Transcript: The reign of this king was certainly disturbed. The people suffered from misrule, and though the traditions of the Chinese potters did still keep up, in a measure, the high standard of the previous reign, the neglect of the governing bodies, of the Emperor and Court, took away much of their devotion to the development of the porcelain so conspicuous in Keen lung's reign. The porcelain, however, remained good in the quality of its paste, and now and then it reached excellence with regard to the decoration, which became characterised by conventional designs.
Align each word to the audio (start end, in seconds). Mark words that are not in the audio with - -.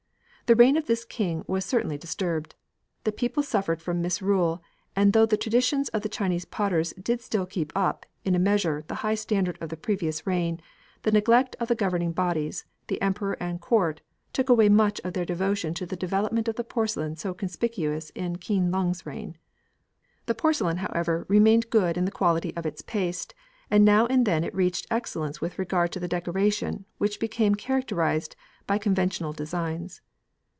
The 0.47 0.55
reign 0.57 0.75
of 0.75 0.85
this 0.85 1.05
king 1.05 1.45
was 1.47 1.63
certainly 1.63 1.97
disturbed. 1.97 2.55
The 3.05 3.13
people 3.13 3.41
suffered 3.41 3.81
from 3.81 4.01
misrule, 4.01 4.61
and 4.97 5.13
though 5.13 5.25
the 5.25 5.37
traditions 5.37 5.87
of 5.87 6.01
the 6.01 6.09
Chinese 6.09 6.43
potters 6.43 6.91
did 7.01 7.21
still 7.21 7.45
keep 7.45 7.71
up, 7.73 8.05
in 8.25 8.35
a 8.35 8.39
measure, 8.39 8.83
the 8.89 8.95
high 8.95 9.15
standard 9.15 9.57
of 9.61 9.69
the 9.69 9.77
previous 9.77 10.27
reign, 10.27 10.61
the 11.03 11.11
neglect 11.13 11.55
of 11.61 11.69
the 11.69 11.73
governing 11.75 12.11
bodies, 12.11 12.65
of 12.81 12.87
the 12.87 13.01
Emperor 13.01 13.37
and 13.41 13.61
Court, 13.61 14.01
took 14.33 14.49
away 14.49 14.67
much 14.67 14.99
of 15.05 15.13
their 15.13 15.23
devotion 15.23 15.73
to 15.75 15.85
the 15.85 15.95
development 15.95 16.49
of 16.49 16.57
the 16.57 16.65
porcelain 16.65 17.15
so 17.15 17.33
conspicuous 17.33 18.09
in 18.09 18.35
Keen 18.35 18.71
lung's 18.71 19.05
reign. 19.05 19.37
The 20.25 20.35
porcelain, 20.35 20.79
however, 20.83 21.25
remained 21.29 21.69
good 21.69 21.95
in 21.95 22.03
the 22.03 22.11
quality 22.11 22.53
of 22.57 22.65
its 22.65 22.81
paste, 22.81 23.33
and 23.69 23.85
now 23.85 24.05
and 24.07 24.25
then 24.27 24.43
it 24.43 24.53
reached 24.53 24.85
excellence 24.91 25.39
with 25.39 25.57
regard 25.57 25.93
to 25.93 26.01
the 26.01 26.09
decoration, 26.09 26.83
which 26.97 27.21
became 27.21 27.55
characterised 27.55 28.35
by 28.67 28.77
conventional 28.77 29.31
designs. 29.31 30.01